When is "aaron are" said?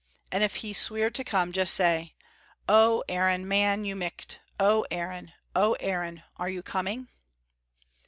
5.73-6.49